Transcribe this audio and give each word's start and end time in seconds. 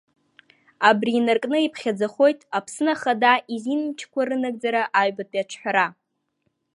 Абри 0.89 1.11
инаркны 1.19 1.57
иԥхьаӡахоит 1.61 2.39
Аԥсны 2.57 2.91
Ахада 2.95 3.33
изинмчқәа 3.53 4.21
рынагӡара 4.27 4.83
аҩбатәи 4.99 5.41
аҿҳәара. 5.43 5.85